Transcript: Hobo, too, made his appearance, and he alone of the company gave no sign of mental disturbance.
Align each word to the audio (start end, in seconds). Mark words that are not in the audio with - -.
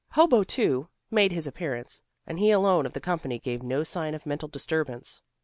Hobo, 0.13 0.41
too, 0.43 0.87
made 1.11 1.31
his 1.31 1.45
appearance, 1.45 2.01
and 2.25 2.39
he 2.39 2.49
alone 2.49 2.87
of 2.87 2.93
the 2.93 2.99
company 2.99 3.37
gave 3.37 3.61
no 3.61 3.83
sign 3.83 4.15
of 4.15 4.25
mental 4.25 4.47
disturbance. 4.47 5.21